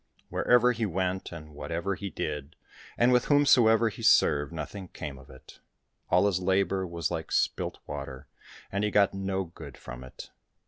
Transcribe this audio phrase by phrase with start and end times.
[0.29, 2.55] Wherever he went, and what ever he did,
[2.97, 5.59] and with whomsoever he served, nothing came of it:
[6.09, 8.25] all his labour was like spilt water,
[8.71, 10.31] he got no good from it.